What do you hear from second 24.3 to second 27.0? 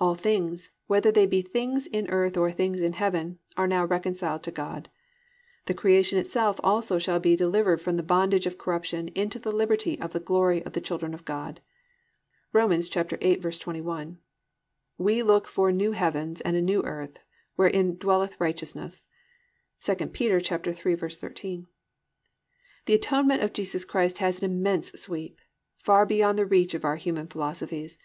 an immense sweep—far beyond the reach of our